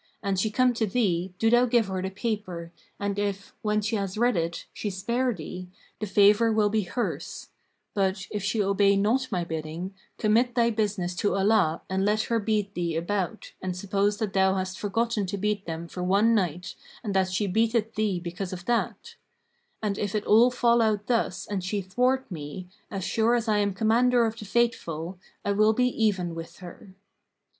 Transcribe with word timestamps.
[FN#536] 0.01 0.19
An 0.29 0.35
she 0.37 0.49
come 0.49 0.73
to 0.73 0.87
thee, 0.87 1.33
do 1.37 1.49
thou 1.51 1.65
give 1.65 1.85
her 1.87 2.01
the 2.01 2.09
paper 2.09 2.71
and 2.99 3.19
if, 3.19 3.53
when 3.61 3.81
she 3.81 3.95
has 3.97 4.17
read 4.17 4.35
it, 4.35 4.65
she 4.73 4.89
spare 4.89 5.31
thee, 5.31 5.69
the 5.99 6.07
favour 6.07 6.51
will 6.51 6.69
be 6.69 6.81
hers; 6.81 7.49
but, 7.93 8.25
if 8.31 8.43
she 8.43 8.63
obey 8.63 8.95
not 8.97 9.31
my 9.31 9.43
bidding, 9.43 9.93
commit 10.17 10.55
thy 10.55 10.71
business 10.71 11.15
to 11.15 11.35
Allah 11.35 11.83
and 11.87 12.03
let 12.03 12.23
her 12.23 12.39
beat 12.39 12.73
thee 12.73 12.95
a 12.95 13.01
bout 13.03 13.53
and 13.61 13.77
suppose 13.77 14.17
that 14.17 14.33
thou 14.33 14.55
hast 14.55 14.79
forgotten 14.79 15.27
to 15.27 15.37
beat 15.37 15.67
them 15.67 15.87
for 15.87 16.01
one 16.03 16.33
night 16.33 16.73
and 17.03 17.13
that 17.13 17.29
she 17.29 17.45
beateth 17.45 17.93
thee 17.93 18.19
because 18.19 18.51
of 18.51 18.65
that: 18.65 19.17
and 19.83 19.99
if 19.99 20.15
it 20.15 20.25
fall 20.25 20.81
out 20.81 21.05
thus 21.05 21.45
and 21.45 21.63
she 21.63 21.79
thwart 21.79 22.31
me, 22.31 22.67
as 22.89 23.03
sure 23.03 23.35
as 23.35 23.47
I 23.47 23.59
am 23.59 23.75
Commander 23.75 24.25
of 24.25 24.35
the 24.35 24.45
Faithful, 24.45 25.19
I 25.45 25.51
will 25.51 25.73
be 25.73 25.85
even 26.03 26.33
with 26.33 26.57
her." 26.57 26.95